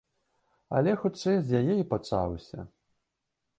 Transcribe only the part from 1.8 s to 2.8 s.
і пачаўся.